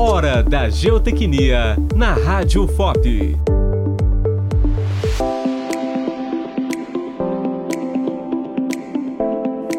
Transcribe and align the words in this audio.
Hora 0.00 0.44
da 0.44 0.68
Geotecnia 0.68 1.76
na 1.92 2.12
Rádio 2.12 2.68
FOP. 2.68 3.36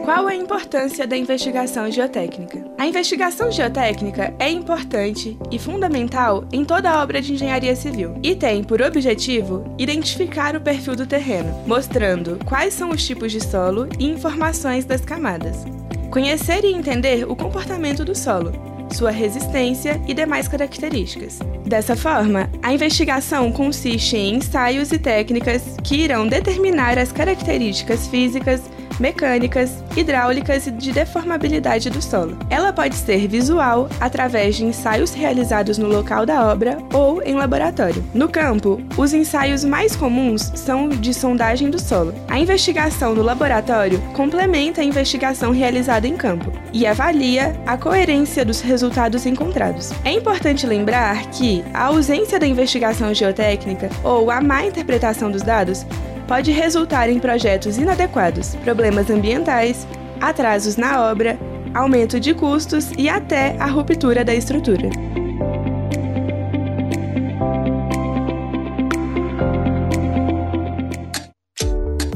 Qual 0.04 0.28
a 0.28 0.36
importância 0.36 1.08
da 1.08 1.16
investigação 1.16 1.90
geotécnica? 1.90 2.66
A 2.78 2.86
investigação 2.86 3.50
geotécnica 3.50 4.34
é 4.38 4.52
importante 4.52 5.40
e 5.50 5.58
fundamental 5.58 6.44
em 6.52 6.66
toda 6.66 7.02
obra 7.02 7.22
de 7.22 7.32
engenharia 7.32 7.74
civil 7.74 8.20
e 8.22 8.36
tem 8.36 8.62
por 8.62 8.82
objetivo 8.82 9.74
identificar 9.78 10.54
o 10.54 10.60
perfil 10.60 10.98
do 10.98 11.08
terreno, 11.08 11.64
mostrando 11.66 12.38
quais 12.44 12.74
são 12.74 12.90
os 12.90 13.08
tipos 13.08 13.32
de 13.32 13.40
solo 13.40 13.88
e 13.98 14.06
informações 14.06 14.84
das 14.84 15.00
camadas. 15.00 15.64
Conhecer 16.12 16.66
e 16.66 16.74
entender 16.74 17.24
o 17.24 17.38
comportamento 17.38 18.04
do 18.04 18.14
solo, 18.14 18.69
sua 18.92 19.12
resistência 19.12 20.02
e 20.08 20.14
demais 20.14 20.48
características. 20.48 21.40
Dessa 21.66 21.96
forma, 21.96 22.50
a 22.62 22.74
investigação 22.74 23.52
consiste 23.52 24.18
em 24.18 24.36
ensaios 24.36 24.92
e 24.92 25.00
técnicas 25.00 25.64
que 25.84 25.96
irão 25.96 26.28
determinar 26.28 26.98
as 26.98 27.12
características 27.12 28.08
físicas, 28.08 28.62
mecânicas, 29.00 29.84
hidráulicas 29.96 30.68
e 30.68 30.72
de 30.72 30.92
deformabilidade 30.92 31.90
do 31.90 32.02
solo. 32.02 32.38
Ela 32.50 32.74
pode 32.74 32.96
ser 32.96 33.28
visual, 33.28 33.90
através 34.00 34.56
de 34.56 34.66
ensaios 34.66 35.14
realizados 35.14 35.78
no 35.78 35.88
local 35.88 36.26
da 36.26 36.52
obra 36.52 36.78
ou 36.94 37.22
em 37.24 37.36
laboratório. 37.36 38.04
No 38.14 38.30
campo, 38.30 38.82
os 38.98 39.14
ensaios 39.14 39.64
mais 39.64 39.96
comuns 39.96 40.52
são 40.56 40.90
de 40.90 41.14
sondagem 41.14 41.70
do 41.70 41.80
solo. 41.80 42.14
A 42.28 42.40
investigação 42.40 43.14
no 43.16 43.22
laboratório 43.22 44.00
complementa 44.14 44.82
a 44.82 44.84
investigação 44.84 45.52
realizada 45.52 46.08
em 46.08 46.18
campo 46.18 46.52
e 46.74 46.86
avalia 46.86 47.56
a 47.66 47.78
coerência 47.78 48.44
dos 48.46 48.62
resultados 48.62 49.26
encontrados. 49.26 49.92
É 50.04 50.12
importante 50.12 50.68
lembrar 50.68 51.30
que 51.32 51.64
a 51.74 51.86
ausência 51.86 52.40
da 52.40 52.48
investigação 52.48 53.14
geotécnica 53.14 53.90
ou 54.04 54.30
a 54.32 54.42
má 54.42 54.66
interpretação 54.66 55.32
dos 55.32 55.42
dados 55.42 55.86
pode 56.30 56.52
resultar 56.52 57.10
em 57.10 57.18
projetos 57.18 57.80
inadequados, 57.80 58.54
problemas 58.58 59.10
ambientais, 59.10 59.88
atrasos 60.22 60.78
na 60.78 61.10
obra, 61.10 61.40
aumento 61.74 62.20
de 62.20 62.36
custos 62.36 62.92
e 63.00 63.10
até 63.10 63.58
a 63.60 63.66
ruptura 63.66 64.24
da 64.24 64.36
estrutura. 64.36 64.90